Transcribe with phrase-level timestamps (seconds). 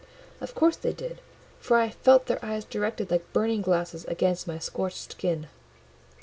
[0.41, 1.21] Of course they did;
[1.59, 5.45] for I felt their eyes directed like burning glasses against my scorched skin.